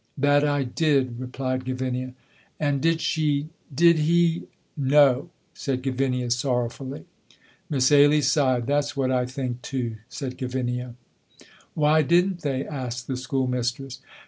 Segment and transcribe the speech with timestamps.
[0.17, 2.15] "That I did," replied Gavinia.
[2.59, 7.05] "And did she did he" "No," said Gavinia, sorrowfully.
[7.69, 8.65] Miss Ailie sighed.
[8.65, 10.95] "That's what I think too," said Gavinia.
[11.75, 13.99] "Why didn't they?" asked the school mistress.